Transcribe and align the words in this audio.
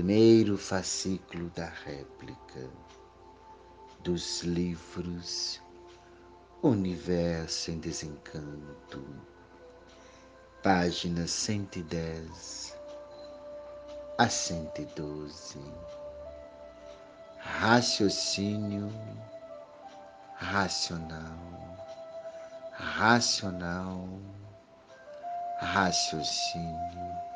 primeiro 0.00 0.56
fascículo 0.56 1.50
da 1.50 1.66
réplica 1.66 2.70
dos 4.02 4.40
livros 4.40 5.60
Universo 6.62 7.70
em 7.70 7.78
Desencanto, 7.78 9.04
página 10.62 11.26
110 11.26 12.74
a 14.16 14.26
112. 14.26 15.58
Raciocínio 17.36 18.90
racional, 20.38 21.76
racional, 22.72 24.08
raciocínio. 25.60 27.29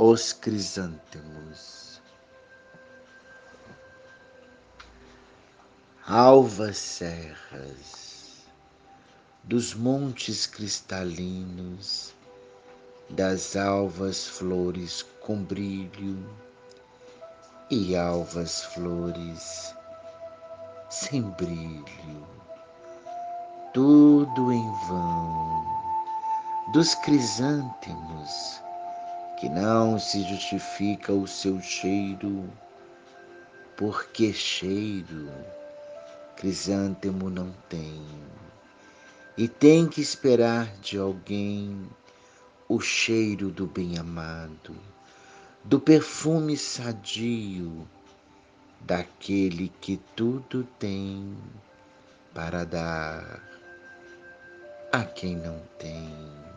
Os 0.00 0.32
crisântemos. 0.32 2.00
Alvas 6.06 6.78
serras 6.78 8.46
dos 9.42 9.74
montes 9.74 10.46
cristalinos, 10.46 12.14
das 13.10 13.56
alvas 13.56 14.24
flores 14.24 15.04
com 15.20 15.42
brilho 15.42 16.24
e 17.68 17.96
alvas 17.96 18.62
flores 18.66 19.74
sem 20.88 21.22
brilho, 21.22 22.24
tudo 23.74 24.52
em 24.52 24.70
vão, 24.86 25.66
dos 26.72 26.94
crisântemos, 26.94 28.62
que 29.38 29.48
não 29.48 30.00
se 30.00 30.22
justifica 30.24 31.12
o 31.12 31.26
seu 31.26 31.60
cheiro, 31.60 32.52
porque 33.76 34.32
cheiro? 34.32 35.30
Crisântemo 36.36 37.30
não 37.30 37.52
tem, 37.68 38.04
e 39.36 39.46
tem 39.46 39.86
que 39.86 40.00
esperar 40.00 40.66
de 40.78 40.98
alguém 40.98 41.88
o 42.68 42.80
cheiro 42.80 43.50
do 43.50 43.66
bem-amado, 43.66 44.74
do 45.62 45.78
perfume 45.78 46.56
sadio 46.56 47.88
daquele 48.80 49.72
que 49.80 49.98
tudo 50.16 50.64
tem 50.78 51.36
para 52.34 52.64
dar 52.64 53.42
a 54.92 55.04
quem 55.04 55.36
não 55.36 55.60
tem. 55.78 56.47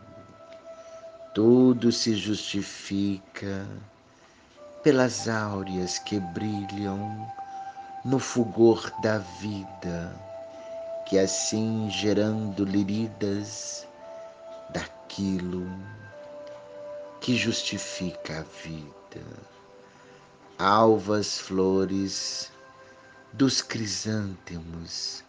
Tudo 1.34 1.90
se 1.90 2.14
justifica 2.14 3.66
pelas 4.82 5.28
áureas 5.28 5.98
que 5.98 6.20
brilham 6.20 7.26
no 8.04 8.18
fulgor 8.18 8.92
da 9.00 9.16
vida, 9.16 10.14
que 11.06 11.18
assim 11.18 11.88
gerando 11.88 12.66
liridas 12.66 13.88
daquilo 14.74 15.66
que 17.18 17.34
justifica 17.34 18.40
a 18.40 18.42
vida. 18.42 19.26
Alvas 20.58 21.38
flores 21.38 22.52
dos 23.32 23.62
crisântemos 23.62 25.24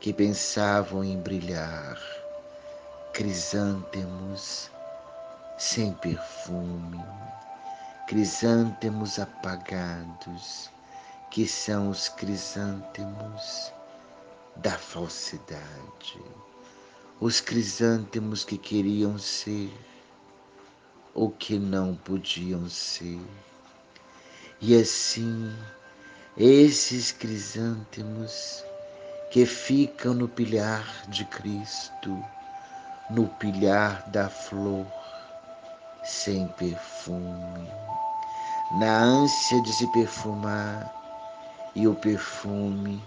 que 0.00 0.12
pensavam 0.12 1.04
em 1.04 1.20
brilhar, 1.20 2.00
crisântemos 3.12 4.74
sem 5.58 5.92
perfume, 5.94 7.02
crisântemos 8.06 9.18
apagados, 9.18 10.70
que 11.30 11.46
são 11.46 11.90
os 11.90 12.08
crisântemos 12.08 13.72
da 14.56 14.72
falsidade, 14.72 16.20
os 17.20 17.40
crisântemos 17.40 18.44
que 18.44 18.58
queriam 18.58 19.18
ser 19.18 19.72
ou 21.14 21.30
que 21.30 21.58
não 21.58 21.94
podiam 21.94 22.68
ser. 22.68 23.20
E 24.60 24.78
assim, 24.78 25.54
esses 26.36 27.12
crisântemos 27.12 28.62
que 29.30 29.46
ficam 29.46 30.14
no 30.14 30.28
pilhar 30.28 31.04
de 31.08 31.24
Cristo, 31.24 32.22
no 33.10 33.26
pilhar 33.26 34.08
da 34.10 34.28
flor, 34.28 34.86
sem 36.06 36.46
perfume, 36.48 37.68
na 38.70 38.98
ânsia 38.98 39.60
de 39.60 39.72
se 39.72 39.88
perfumar, 39.88 40.92
e 41.74 41.86
o 41.88 41.94
perfume 41.94 43.02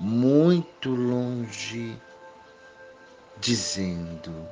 muito 0.00 0.90
longe, 0.90 2.00
dizendo: 3.38 4.48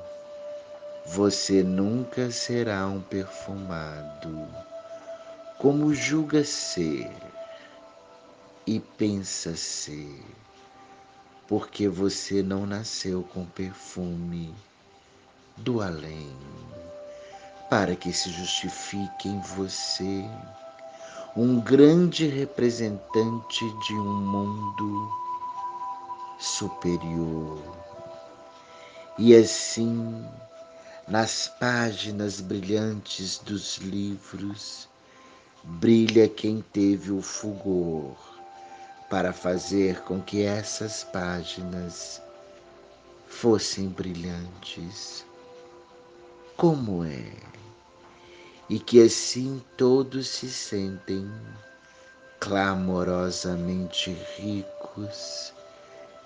Você 1.05 1.63
nunca 1.63 2.31
será 2.31 2.85
um 2.87 3.01
perfumado 3.01 4.47
como 5.57 5.91
julga 5.91 6.43
ser 6.43 7.11
e 8.67 8.79
pensa 8.79 9.55
ser, 9.55 10.23
porque 11.47 11.87
você 11.87 12.43
não 12.43 12.67
nasceu 12.67 13.23
com 13.23 13.43
perfume 13.43 14.53
do 15.57 15.81
além, 15.81 16.31
para 17.69 17.95
que 17.95 18.13
se 18.13 18.29
justifique 18.31 19.27
em 19.27 19.39
você 19.41 20.25
um 21.35 21.59
grande 21.59 22.27
representante 22.27 23.63
de 23.85 23.93
um 23.93 24.13
mundo 24.15 25.11
superior. 26.39 27.61
E 29.19 29.35
assim, 29.35 30.25
nas 31.07 31.47
páginas 31.59 32.41
brilhantes 32.41 33.39
dos 33.39 33.77
livros, 33.77 34.87
brilha 35.63 36.27
quem 36.27 36.63
teve 36.73 37.11
o 37.11 37.21
fulgor 37.21 38.15
para 39.09 39.31
fazer 39.31 40.01
com 40.01 40.21
que 40.21 40.43
essas 40.43 41.03
páginas 41.03 42.21
fossem 43.27 43.89
brilhantes, 43.89 45.25
como 46.55 47.03
é, 47.03 47.31
e 48.69 48.79
que 48.79 49.01
assim 49.01 49.63
todos 49.77 50.27
se 50.27 50.49
sentem 50.51 51.31
clamorosamente 52.39 54.11
ricos 54.37 55.53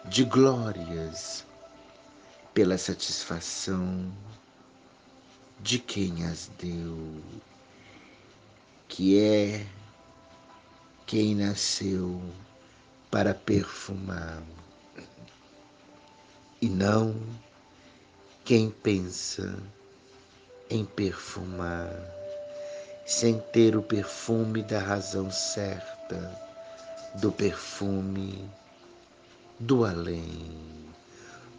de 0.03 0.23
glórias 0.23 1.45
pela 2.53 2.77
satisfação 2.79 4.11
de 5.59 5.77
quem 5.77 6.25
as 6.25 6.49
deu 6.57 7.21
que 8.87 9.19
é 9.19 9.67
quem 11.05 11.35
nasceu 11.35 12.19
para 13.11 13.35
perfumar 13.35 14.41
e 16.59 16.67
não 16.67 17.15
quem 18.43 18.71
pensa 18.71 19.61
em 20.71 20.83
perfumar 20.83 22.20
sem 23.11 23.37
ter 23.51 23.75
o 23.75 23.83
perfume 23.83 24.63
da 24.63 24.79
razão 24.79 25.29
certa, 25.29 26.31
do 27.15 27.29
perfume 27.29 28.49
do 29.59 29.83
além, 29.83 30.49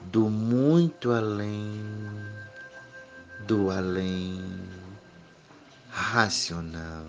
do 0.04 0.30
muito 0.30 1.12
além, 1.12 1.78
do 3.40 3.70
além 3.70 4.42
racional. 5.90 7.04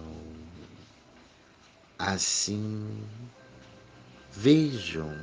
Assim, 1.98 3.02
vejam 4.34 5.18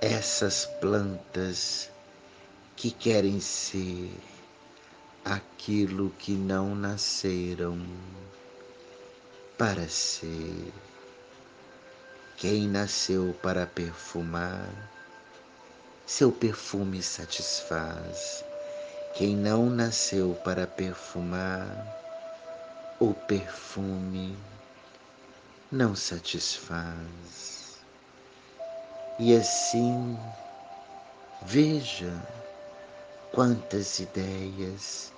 essas 0.00 0.66
plantas 0.80 1.90
que 2.76 2.92
querem 2.92 3.40
ser 3.40 4.16
aquilo 5.24 6.10
que 6.18 6.32
não 6.32 6.74
nasceram 6.74 7.80
para 9.56 9.88
ser. 9.88 10.72
Quem 12.36 12.68
nasceu 12.68 13.34
para 13.42 13.66
perfumar, 13.66 14.68
seu 16.04 16.30
perfume 16.30 17.02
satisfaz. 17.02 18.44
Quem 19.14 19.34
não 19.34 19.70
nasceu 19.70 20.38
para 20.44 20.66
perfumar, 20.66 21.66
o 23.00 23.14
perfume 23.14 24.36
não 25.72 25.96
satisfaz. 25.96 27.78
E 29.18 29.34
assim, 29.34 30.18
veja 31.46 32.12
quantas 33.32 34.00
ideias 34.00 35.13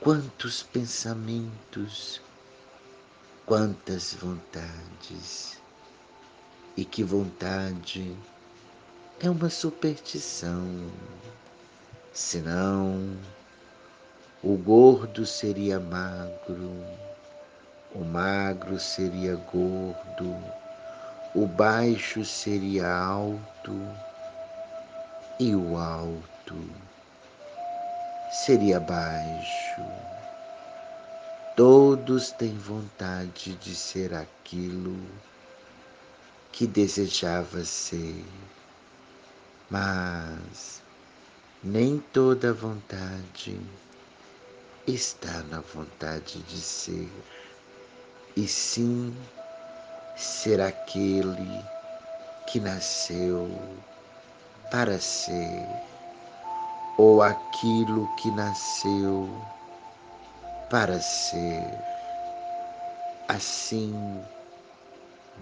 quantos 0.00 0.62
pensamentos, 0.62 2.20
quantas 3.46 4.14
vontades. 4.14 5.58
E 6.76 6.84
que 6.84 7.04
vontade 7.04 8.16
é 9.20 9.30
uma 9.30 9.48
superstição, 9.48 10.90
senão 12.12 13.16
o 14.42 14.56
gordo 14.56 15.24
seria 15.24 15.78
magro, 15.78 16.84
o 17.94 18.04
magro 18.04 18.78
seria 18.78 19.36
gordo, 19.36 20.36
o 21.34 21.46
baixo 21.46 22.24
seria 22.24 22.92
alto 22.92 23.72
e 25.38 25.54
o 25.54 25.76
alto 25.78 26.56
seria 28.34 28.80
baixo. 28.80 29.80
Todos 31.54 32.32
têm 32.32 32.52
vontade 32.58 33.54
de 33.54 33.76
ser 33.76 34.12
aquilo 34.12 34.98
que 36.50 36.66
desejava 36.66 37.64
ser, 37.64 38.24
mas 39.70 40.82
nem 41.62 41.98
toda 42.12 42.52
vontade 42.52 43.56
está 44.84 45.44
na 45.44 45.60
vontade 45.60 46.42
de 46.42 46.60
ser, 46.60 47.08
e 48.36 48.48
sim 48.48 49.14
ser 50.16 50.60
aquele 50.60 51.62
que 52.48 52.58
nasceu 52.58 53.48
para 54.72 54.98
ser, 54.98 55.93
ou 56.96 57.22
aquilo 57.22 58.06
que 58.16 58.30
nasceu 58.30 59.28
para 60.70 61.00
ser. 61.00 61.66
Assim, 63.26 64.22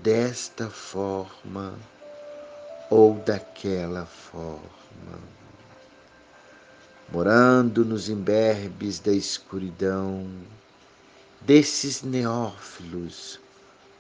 desta 0.03 0.71
forma 0.71 1.75
ou 2.89 3.15
daquela 3.15 4.07
forma, 4.07 5.19
morando 7.11 7.85
nos 7.85 8.09
imberbes 8.09 8.99
da 8.99 9.13
escuridão, 9.13 10.27
desses 11.41 12.03
neófilos 12.03 13.41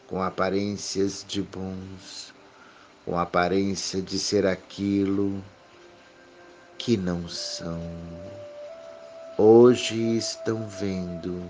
com 0.06 0.22
aparências 0.22 1.24
de 1.26 1.42
bons, 1.42 2.34
com 3.04 3.18
aparência 3.18 4.00
de 4.00 4.18
ser 4.18 4.46
aquilo 4.46 5.42
que 6.84 6.96
não 6.96 7.28
são. 7.28 7.80
Hoje 9.38 10.16
estão 10.16 10.66
vendo 10.66 11.48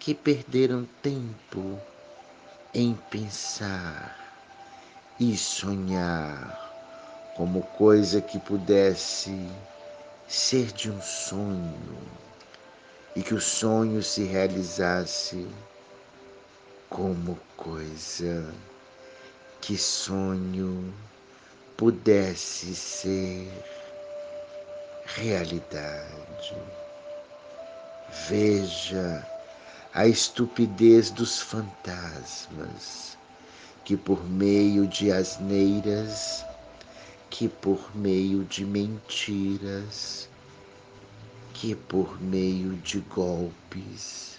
que 0.00 0.12
perderam 0.12 0.88
tempo 1.00 1.78
em 2.74 2.98
pensar 3.08 4.12
e 5.20 5.36
sonhar 5.36 6.68
como 7.36 7.62
coisa 7.62 8.20
que 8.20 8.40
pudesse 8.40 9.48
ser 10.26 10.72
de 10.72 10.90
um 10.90 11.00
sonho 11.00 12.02
e 13.14 13.22
que 13.22 13.34
o 13.34 13.40
sonho 13.40 14.02
se 14.02 14.24
realizasse 14.24 15.46
como 16.88 17.38
coisa 17.56 18.52
que 19.60 19.78
sonho 19.78 20.92
pudesse 21.76 22.74
ser 22.74 23.79
realidade. 25.16 26.56
Veja 28.28 29.26
a 29.92 30.06
estupidez 30.06 31.10
dos 31.10 31.40
fantasmas 31.40 33.18
que 33.84 33.96
por 33.96 34.24
meio 34.24 34.86
de 34.86 35.10
asneiras, 35.10 36.44
que 37.28 37.48
por 37.48 37.94
meio 37.96 38.44
de 38.44 38.64
mentiras, 38.64 40.28
que 41.54 41.74
por 41.74 42.20
meio 42.20 42.74
de 42.76 43.00
golpes 43.00 44.38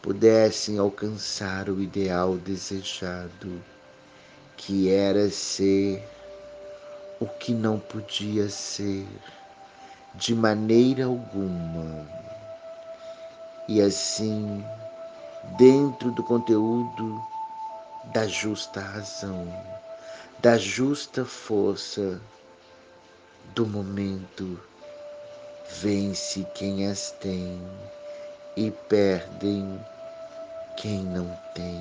pudessem 0.00 0.78
alcançar 0.78 1.68
o 1.68 1.80
ideal 1.80 2.36
desejado, 2.38 3.62
que 4.56 4.88
era 4.88 5.30
ser 5.30 6.02
o 7.20 7.26
que 7.26 7.52
não 7.52 7.78
podia 7.78 8.48
ser 8.48 9.06
de 10.14 10.34
maneira 10.34 11.06
alguma. 11.06 12.06
E 13.68 13.80
assim, 13.80 14.64
dentro 15.56 16.10
do 16.10 16.22
conteúdo 16.22 17.22
da 18.12 18.26
justa 18.26 18.80
razão, 18.80 19.46
da 20.40 20.58
justa 20.58 21.24
força 21.24 22.20
do 23.54 23.66
momento, 23.66 24.58
vence 25.80 26.46
quem 26.54 26.88
as 26.88 27.12
tem 27.12 27.60
e 28.56 28.70
perdem 28.88 29.80
quem 30.76 31.02
não 31.04 31.26
tem. 31.54 31.80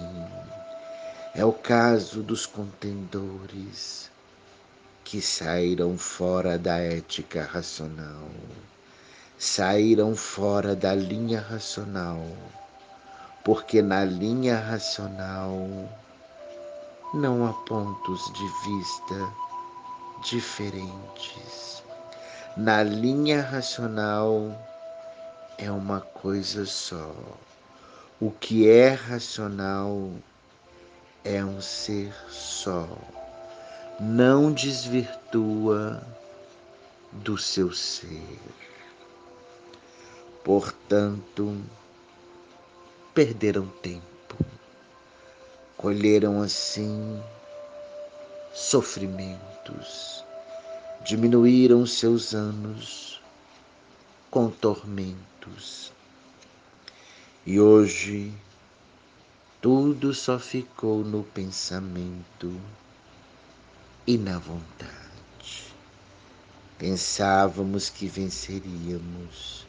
É 1.34 1.44
o 1.44 1.54
caso 1.54 2.22
dos 2.22 2.45
contendores 2.45 4.11
que 5.03 5.21
saíram 5.21 5.98
fora 5.98 6.57
da 6.57 6.77
ética 6.77 7.44
racional, 7.44 8.30
saíram 9.38 10.15
fora 10.15 10.75
da 10.75 10.94
linha 10.94 11.42
racional, 11.42 12.21
porque 13.44 13.81
na 13.81 14.06
linha 14.06 14.57
racional 14.57 15.68
não 17.13 17.45
há 17.48 17.53
pontos 17.53 18.31
de 18.33 18.48
vista 18.69 19.33
diferentes. 20.24 21.83
Na 22.56 22.83
linha 22.83 23.42
racional 23.42 24.56
é 25.57 25.71
uma 25.71 26.01
coisa 26.01 26.65
só. 26.65 27.13
O 28.19 28.31
que 28.31 28.69
é 28.69 28.89
racional 28.89 30.12
é 31.24 31.44
um 31.44 31.59
ser 31.59 32.13
só 32.30 32.88
não 34.03 34.51
desvirtua 34.51 36.01
do 37.12 37.38
seu 37.38 37.71
ser. 37.71 38.39
Portanto, 40.44 41.56
perderam 43.13 43.68
tempo, 43.68 44.36
colheram 45.77 46.41
assim 46.41 47.22
sofrimentos, 48.51 50.25
diminuíram 51.05 51.86
seus 51.86 52.34
anos 52.34 53.22
com 54.31 54.50
tormentos. 54.50 55.93
E 57.46 57.60
hoje 57.60 58.34
tudo 59.62 60.12
só 60.12 60.39
ficou 60.39 61.03
no 61.03 61.22
pensamento 61.22 62.60
e 64.08 64.17
na 64.17 64.39
vontade. 64.39 64.91
Pensávamos 66.77 67.89
que 67.89 68.08
venceríamos, 68.08 69.67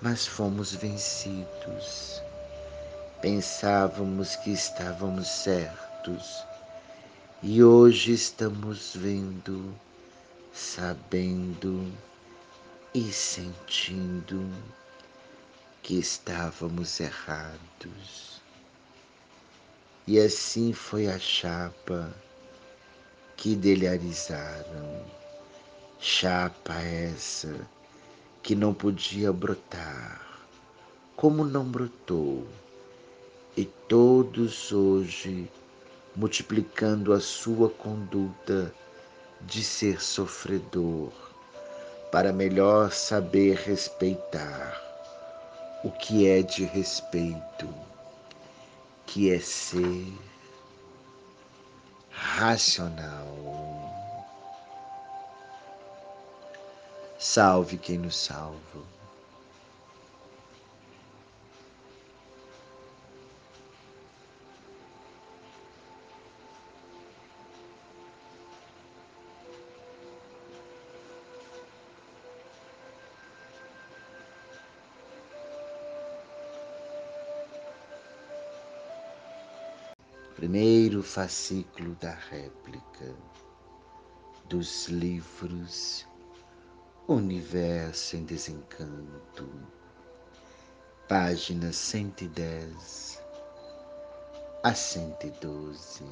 mas 0.00 0.26
fomos 0.26 0.74
vencidos. 0.74 2.22
Pensávamos 3.20 4.36
que 4.36 4.50
estávamos 4.50 5.28
certos 5.28 6.44
e 7.42 7.62
hoje 7.62 8.12
estamos 8.12 8.94
vendo, 8.94 9.74
sabendo 10.52 11.92
e 12.94 13.12
sentindo 13.12 14.50
que 15.82 15.98
estávamos 15.98 17.00
errados. 17.00 18.40
E 20.06 20.18
assim 20.18 20.72
foi 20.72 21.08
a 21.08 21.18
chapa 21.18 22.14
que 23.36 23.54
delharizaram. 23.54 25.04
Chapa 25.98 26.74
essa 26.74 27.54
que 28.42 28.54
não 28.54 28.74
podia 28.74 29.32
brotar, 29.32 30.20
como 31.16 31.44
não 31.44 31.64
brotou, 31.64 32.46
e 33.56 33.64
todos 33.64 34.70
hoje 34.72 35.50
multiplicando 36.14 37.12
a 37.12 37.20
sua 37.20 37.70
conduta 37.70 38.72
de 39.40 39.64
ser 39.64 40.00
sofredor, 40.02 41.10
para 42.12 42.32
melhor 42.32 42.92
saber 42.92 43.56
respeitar 43.56 44.80
o 45.82 45.90
que 45.90 46.26
é 46.28 46.42
de 46.42 46.64
respeito, 46.64 47.68
que 49.06 49.30
é 49.30 49.40
ser 49.40 50.12
racional. 52.16 53.34
Salve 57.18 57.78
quem 57.78 57.98
nos 57.98 58.16
salva. 58.16 58.93
Primeiro 80.36 81.02
fascículo 81.02 81.94
da 81.96 82.12
réplica 82.30 83.14
dos 84.48 84.88
livros 84.88 86.06
Universo 87.06 88.16
em 88.16 88.24
Desencanto, 88.24 89.48
página 91.08 91.72
110 91.72 93.22
a 94.64 94.74
112. 94.74 96.04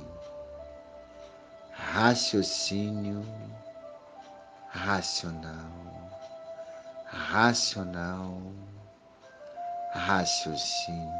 Raciocínio 1.72 3.22
racional, 4.68 5.70
racional, 7.06 8.40
raciocínio. 9.94 11.12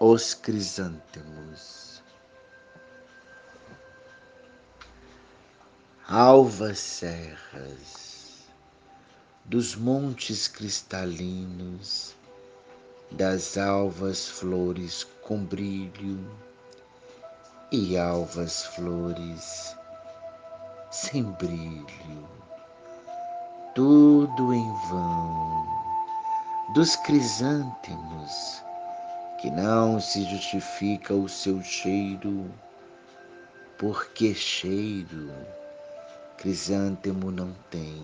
Os 0.00 0.32
crisântemos. 0.32 2.00
Alvas 6.06 6.78
serras 6.78 8.44
dos 9.44 9.74
montes 9.74 10.46
cristalinos, 10.46 12.14
das 13.10 13.58
alvas 13.58 14.28
flores 14.28 15.02
com 15.22 15.44
brilho 15.44 16.24
e 17.72 17.98
alvas 17.98 18.66
flores 18.66 19.76
sem 20.92 21.24
brilho, 21.24 22.28
tudo 23.74 24.54
em 24.54 24.72
vão, 24.88 25.66
dos 26.72 26.94
crisântemos, 26.94 28.62
que 29.38 29.50
não 29.50 30.00
se 30.00 30.24
justifica 30.24 31.14
o 31.14 31.28
seu 31.28 31.62
cheiro, 31.62 32.52
porque 33.78 34.34
cheiro? 34.34 35.32
Crisântemo 36.36 37.30
não 37.30 37.52
tem, 37.70 38.02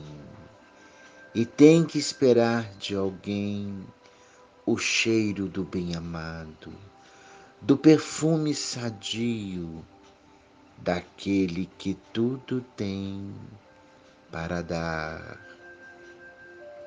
e 1.34 1.44
tem 1.44 1.84
que 1.84 1.98
esperar 1.98 2.64
de 2.74 2.94
alguém 2.94 3.84
o 4.64 4.78
cheiro 4.78 5.46
do 5.46 5.64
bem-amado, 5.64 6.72
do 7.60 7.76
perfume 7.76 8.54
sadio 8.54 9.84
daquele 10.78 11.66
que 11.78 11.94
tudo 12.12 12.60
tem 12.76 13.34
para 14.30 14.62
dar 14.62 15.40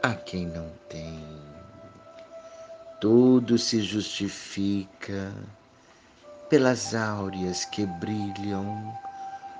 a 0.04 0.14
quem 0.14 0.46
não 0.48 0.70
tem. 0.90 1.57
Tudo 3.00 3.60
se 3.60 3.80
justifica 3.84 5.32
pelas 6.50 6.96
áureas 6.96 7.64
que 7.64 7.86
brilham 7.86 8.92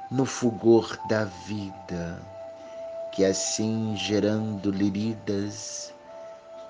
no 0.10 0.26
fulgor 0.26 0.98
da 1.08 1.26
vida, 1.26 2.20
que 3.12 3.24
assim 3.24 3.96
gerando 3.96 4.72
liridas 4.72 5.94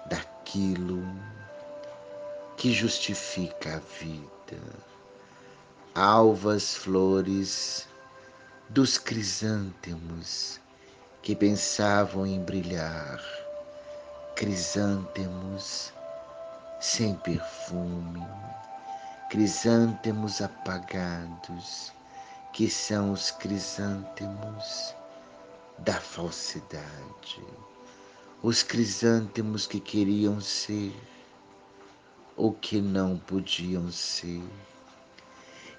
daquilo 0.08 1.08
que 2.58 2.74
justifica 2.74 3.78
a 3.78 3.80
vida. 3.80 4.62
Alvas 5.96 6.76
flores 6.76 7.88
dos 8.68 8.98
crisântemos 8.98 10.60
que 11.22 11.34
pensavam 11.34 12.28
em 12.28 12.44
brilhar, 12.44 13.24
crisântemos 14.36 15.96
sem 16.80 17.16
perfume, 17.16 18.26
crisântemos 19.30 20.42
apagados, 20.42 21.92
que 22.54 22.70
são 22.70 23.12
os 23.12 23.32
crisântemos 23.32 24.96
da 25.80 26.00
falsidade, 26.00 27.44
os 28.42 28.64
crisântemos 28.64 29.68
que 29.68 29.80
queriam 29.80 30.40
ser 30.40 30.94
o 32.36 32.52
que 32.52 32.80
não 32.80 33.18
podiam 33.18 33.92
ser. 33.92 34.44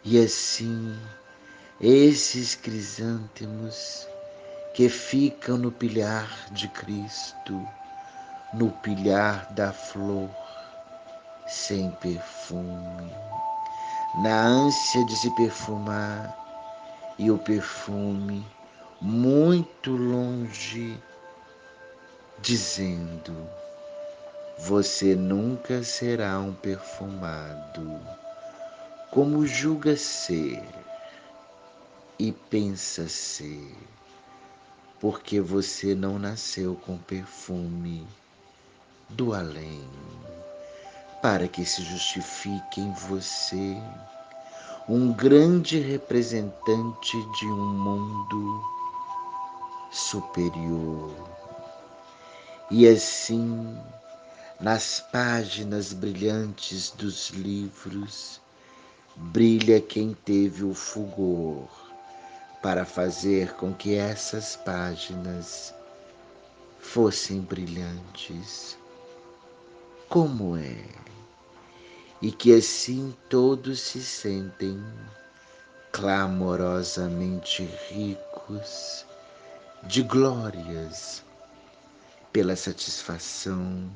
E 0.05 0.19
assim, 0.19 0.97
esses 1.81 2.55
crisântemos 2.55 4.07
que 4.75 4.89
ficam 4.89 5.57
no 5.57 5.71
pilhar 5.71 6.49
de 6.53 6.69
Cristo, 6.69 7.67
no 8.53 8.71
pilhar 8.71 9.53
da 9.53 9.73
flor, 9.73 10.31
sem 11.49 11.91
perfume, 11.93 13.11
na 14.15 14.47
ânsia 14.47 15.05
de 15.05 15.17
se 15.17 15.31
perfumar, 15.31 16.37
e 17.19 17.31
o 17.31 17.39
perfume 17.39 18.47
muito 19.01 19.91
longe, 19.93 21.03
dizendo: 22.41 23.49
Você 24.59 25.17
nunca 25.17 25.83
será 25.83 26.39
um 26.39 26.53
perfumado 26.53 28.01
como 29.11 29.47
julga 29.47 29.97
ser 29.97 30.63
e 32.19 32.31
pensa 32.31 33.09
ser, 33.09 33.75
porque 35.01 35.41
você 35.41 35.95
não 35.95 36.19
nasceu 36.19 36.77
com 36.77 36.99
perfume 36.99 38.07
do 39.09 39.33
além, 39.33 39.89
para 41.21 41.49
que 41.49 41.65
se 41.65 41.83
justifique 41.83 42.81
em 42.81 42.93
você 42.93 43.77
um 44.89 45.13
grande 45.13 45.79
representante 45.79 47.23
de 47.39 47.47
um 47.47 47.67
mundo 47.75 48.65
superior. 49.91 51.11
E 52.71 52.87
assim, 52.89 53.79
nas 54.61 55.01
páginas 55.13 55.93
brilhantes 55.93 56.91
dos 56.91 57.31
livros, 57.31 58.41
brilha 59.17 59.81
quem 59.81 60.15
teve 60.25 60.65
o 60.65 60.73
fulgor 60.73 61.69
para 62.63 62.85
fazer 62.85 63.55
com 63.55 63.73
que 63.75 63.95
essas 63.95 64.57
páginas 64.57 65.75
fossem 66.81 67.41
brilhantes, 67.41 68.77
como 70.09 70.57
é, 70.57 70.85
e 72.23 72.33
que 72.33 72.55
assim 72.55 73.15
todos 73.29 73.79
se 73.81 74.03
sentem 74.03 74.83
clamorosamente 75.93 77.65
ricos 77.89 79.05
de 79.83 80.03
glórias 80.03 81.23
pela 82.33 82.57
satisfação 82.57 83.91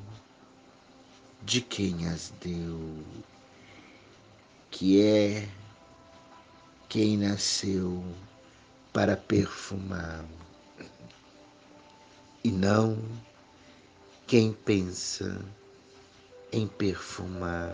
de 1.42 1.60
quem 1.60 2.06
as 2.08 2.32
deu 2.40 3.02
que 4.70 5.02
é 5.02 5.48
quem 6.88 7.16
nasceu 7.16 8.04
para 8.92 9.16
perfumar 9.16 10.24
e 12.44 12.50
não 12.50 12.98
quem 14.26 14.52
pensa 14.52 15.42
em 16.52 16.66
perfumar 16.66 17.72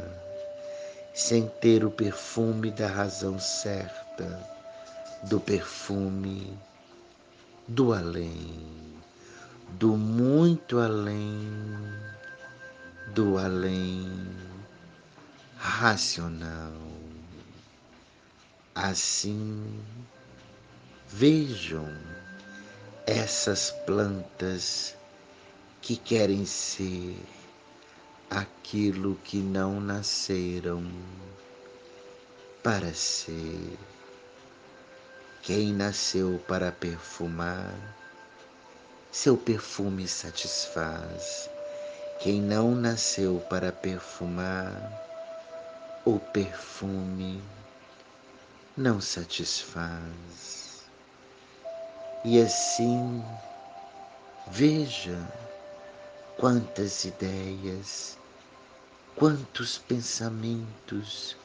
sem 1.13 1.49
ter 1.61 1.85
o 1.85 1.91
perfume 1.91 2.71
da 2.71 2.87
razão 2.87 3.41
certa, 3.41 4.39
do 5.25 5.41
perfume 5.41 6.57
do 7.67 7.93
além, 7.93 8.65
do 9.71 9.97
muito 9.97 10.79
além, 10.79 11.51
do 13.15 13.37
além 13.37 14.09
racional. 15.57 16.73
Assim, 18.75 19.83
vejam 21.09 21.93
essas 23.07 23.73
plantas 23.85 24.97
que 25.83 25.97
querem 25.97 26.47
ser 26.47 27.21
aquilo 28.31 29.17
que 29.25 29.39
não 29.39 29.81
nasceram 29.81 30.85
para 32.63 32.93
ser. 32.93 33.79
Quem 35.43 35.73
nasceu 35.73 36.43
para 36.47 36.71
perfumar, 36.71 37.75
seu 39.11 39.37
perfume 39.37 40.07
satisfaz. 40.07 41.49
Quem 42.21 42.43
não 42.43 42.75
nasceu 42.75 43.39
para 43.49 43.73
perfumar, 43.73 44.77
o 46.05 46.19
perfume 46.19 47.43
não 48.77 49.01
satisfaz. 49.01 50.83
E 52.25 52.43
assim, 52.43 53.25
veja 54.49 55.17
quantas 56.37 57.05
ideias, 57.05 58.18
quantos 59.19 59.79
pensamentos, 59.79 61.37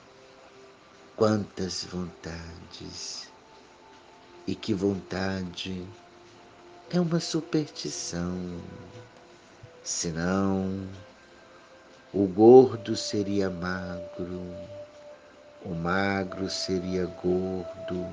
quantas 1.15 1.84
vontades. 1.84 3.32
E 4.46 4.53
que 4.53 4.75
vontade 4.75 5.84
é 6.92 7.00
uma 7.00 7.20
superstição. 7.20 8.62
Senão, 9.84 10.88
o 12.13 12.27
gordo 12.27 12.96
seria 12.96 13.50
magro, 13.50 14.56
o 15.65 15.74
magro 15.74 16.51
seria 16.51 17.08
gordo, 17.08 18.08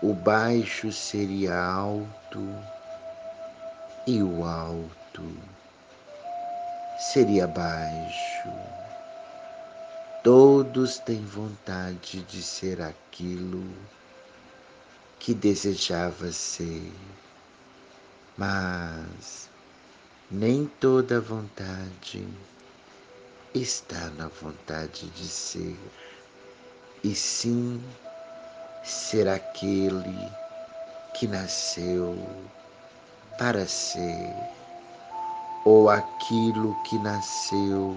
o 0.00 0.14
baixo 0.14 0.92
seria 0.92 1.60
alto 1.60 2.54
e 4.06 4.22
o 4.22 4.44
alto 4.44 5.59
seria 7.00 7.46
baixo. 7.46 8.52
Todos 10.22 10.98
têm 10.98 11.24
vontade 11.24 12.20
de 12.24 12.42
ser 12.42 12.82
aquilo 12.82 13.66
que 15.18 15.32
desejava 15.32 16.30
ser, 16.30 16.92
mas 18.36 19.48
nem 20.30 20.66
toda 20.78 21.22
vontade 21.22 22.28
está 23.54 24.10
na 24.18 24.28
vontade 24.28 25.08
de 25.08 25.26
ser, 25.26 25.78
e 27.02 27.14
sim 27.14 27.82
ser 28.84 29.26
aquele 29.26 30.30
que 31.14 31.26
nasceu 31.26 32.14
para 33.38 33.66
ser, 33.66 34.59
ou 35.64 35.90
aquilo 35.90 36.74
que 36.84 36.98
nasceu 36.98 37.96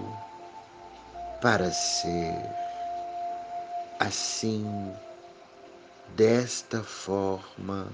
para 1.40 1.70
ser. 1.72 2.34
Assim, 3.98 4.92
desta 6.16 6.82
forma 6.82 7.88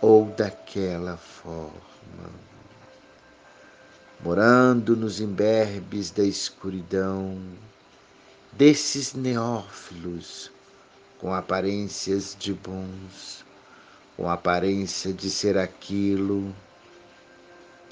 ou 0.00 0.26
daquela 0.26 1.16
forma. 1.16 2.30
Morando 4.20 4.96
nos 4.96 5.20
imberbes 5.20 6.10
da 6.10 6.22
escuridão, 6.22 7.40
desses 8.52 9.14
neófilos 9.14 10.50
com 11.18 11.32
aparências 11.32 12.36
de 12.38 12.52
bons, 12.52 13.44
com 14.16 14.28
aparência 14.28 15.12
de 15.12 15.30
ser 15.30 15.56
aquilo 15.56 16.54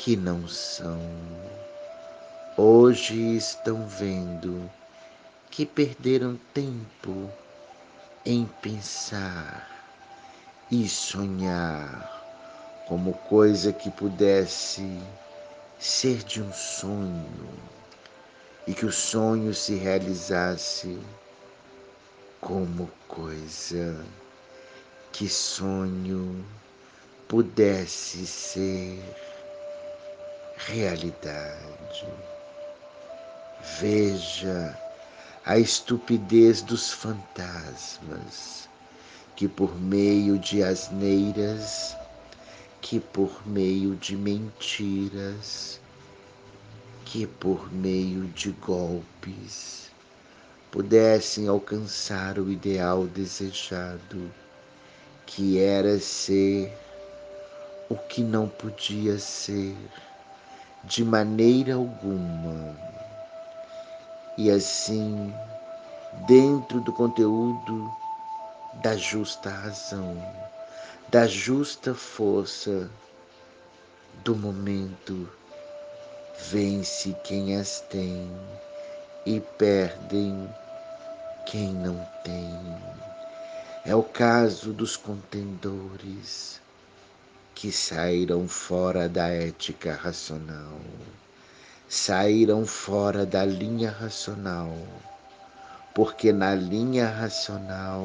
que 0.03 0.17
não 0.17 0.49
são. 0.49 0.99
Hoje 2.57 3.37
estão 3.37 3.87
vendo 3.87 4.71
que 5.51 5.67
perderam 5.67 6.41
tempo 6.55 7.31
em 8.25 8.47
pensar 8.63 9.69
e 10.71 10.89
sonhar 10.89 12.19
como 12.89 13.13
coisa 13.13 13.75
que 13.75 13.91
pudesse 13.91 15.03
ser 15.79 16.25
de 16.25 16.41
um 16.41 16.51
sonho 16.51 17.51
e 18.67 18.73
que 18.73 18.87
o 18.87 18.93
sonho 18.93 19.53
se 19.53 19.75
realizasse 19.75 20.99
como 22.41 22.91
coisa 23.07 24.03
que 25.13 25.29
sonho 25.29 26.43
pudesse 27.29 28.27
ser 28.27 29.30
realidade. 30.67 32.07
Veja 33.81 34.79
a 35.45 35.59
estupidez 35.59 36.63
dos 36.63 36.93
fantasmas 36.93 38.69
que 39.37 39.49
por 39.49 39.75
meio 39.81 40.39
de 40.39 40.63
asneiras, 40.63 41.97
que 42.83 43.01
por 43.01 43.47
meio 43.47 43.97
de 43.97 44.17
mentiras, 44.17 45.81
que 47.07 47.27
por 47.27 47.73
meio 47.73 48.27
de 48.27 48.51
golpes 48.53 49.91
pudessem 50.71 51.49
alcançar 51.49 52.39
o 52.39 52.51
ideal 52.51 53.07
desejado, 53.07 54.31
que 55.27 55.59
era 55.59 55.99
ser 55.99 56.73
o 57.89 57.97
que 57.97 58.23
não 58.23 58.47
podia 58.47 59.19
ser 59.19 59.75
de 60.85 61.05
maneira 61.05 61.75
alguma. 61.75 62.75
E 64.37 64.51
assim, 64.51 65.33
dentro 66.27 66.81
do 66.81 66.93
conteúdo 66.93 67.93
da 68.75 68.97
justa 68.97 69.51
razão, 69.51 70.17
da 71.09 71.27
justa 71.27 71.95
força 71.95 72.91
do 74.25 74.35
momento, 74.35 75.29
vence 76.51 77.15
quem 77.25 77.57
as 77.57 77.81
tem 77.81 78.31
e 79.27 79.41
perdem 79.59 80.49
quem 81.45 81.73
não 81.75 81.97
tem. 82.25 82.59
É 83.85 83.95
o 83.95 84.03
caso 84.03 84.73
dos 84.73 84.97
contendores 84.97 86.61
que 87.61 87.71
saíram 87.71 88.49
fora 88.49 89.07
da 89.07 89.29
ética 89.29 89.93
racional, 89.93 90.81
saíram 91.91 92.65
fora 92.65 93.27
da 93.27 93.45
linha 93.45 93.91
racional, 93.91 94.75
porque 95.95 96.33
na 96.33 96.55
linha 96.55 97.07
racional 97.07 98.03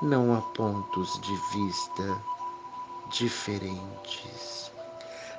não 0.00 0.32
há 0.32 0.40
pontos 0.54 1.20
de 1.22 1.34
vista 1.58 2.22
diferentes. 3.18 4.70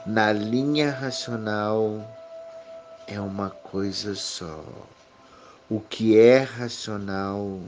Na 0.06 0.34
linha 0.34 0.92
racional 0.92 2.06
é 3.08 3.22
uma 3.22 3.52
coisa 3.52 4.14
só. 4.16 4.66
O 5.70 5.80
que 5.80 6.20
é 6.20 6.40
racional 6.40 7.62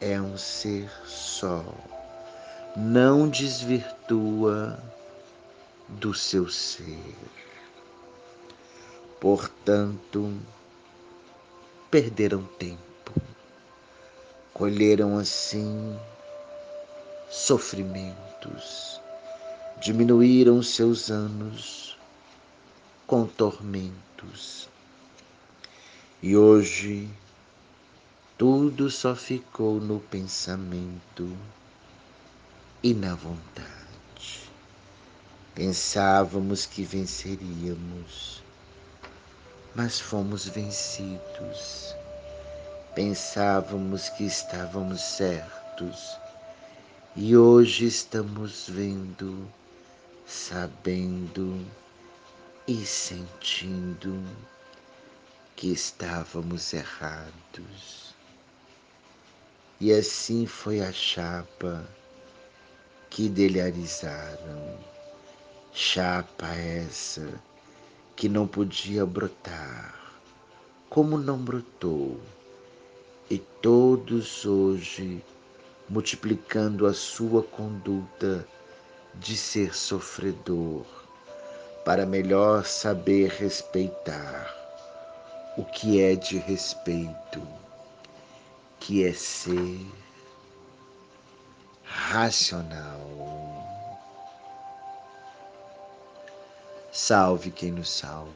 é 0.00 0.20
um 0.20 0.36
ser 0.36 0.90
só. 1.04 1.64
Não 2.76 3.28
desvirtua 3.28 4.78
do 5.88 6.12
seu 6.12 6.48
ser. 6.48 7.14
Portanto, 9.18 10.32
perderam 11.90 12.44
tempo 12.58 12.86
colheram 14.56 15.18
assim 15.18 15.94
sofrimentos, 17.28 18.98
diminuíram 19.82 20.62
seus 20.62 21.10
anos 21.10 21.94
com 23.06 23.26
tormentos. 23.26 24.66
E 26.22 26.34
hoje 26.34 27.06
tudo 28.38 28.90
só 28.90 29.14
ficou 29.14 29.78
no 29.78 30.00
pensamento 30.00 31.36
e 32.82 32.94
na 32.94 33.14
vontade. 33.14 34.50
Pensávamos 35.54 36.66
que 36.66 36.84
venceríamos, 36.84 38.42
mas 39.74 39.98
fomos 39.98 40.46
vencidos 40.46 41.94
Pensávamos 42.96 44.08
que 44.08 44.24
estávamos 44.24 45.02
certos 45.02 46.16
e 47.14 47.36
hoje 47.36 47.84
estamos 47.84 48.70
vendo, 48.70 49.46
sabendo 50.26 51.62
e 52.66 52.86
sentindo 52.86 54.24
que 55.54 55.72
estávamos 55.72 56.72
errados. 56.72 58.14
E 59.78 59.92
assim 59.92 60.46
foi 60.46 60.80
a 60.80 60.90
chapa 60.90 61.86
que 63.10 63.28
delharizaram, 63.28 64.78
chapa 65.72 66.48
essa 66.54 67.28
que 68.14 68.28
não 68.28 68.46
podia 68.46 69.04
brotar, 69.04 69.94
como 70.88 71.18
não 71.18 71.38
brotou? 71.38 72.20
E 73.28 73.38
todos 73.38 74.46
hoje 74.46 75.22
multiplicando 75.88 76.86
a 76.86 76.94
sua 76.94 77.42
conduta 77.42 78.46
de 79.14 79.36
ser 79.36 79.74
sofredor, 79.74 80.84
para 81.84 82.04
melhor 82.04 82.64
saber 82.64 83.30
respeitar 83.30 84.54
o 85.56 85.64
que 85.64 86.00
é 86.00 86.14
de 86.16 86.38
respeito, 86.38 87.40
que 88.80 89.04
é 89.04 89.12
ser 89.12 89.80
racional. 91.86 93.00
Salve 96.92 97.50
quem 97.50 97.72
nos 97.72 97.90
salva. 97.90 98.32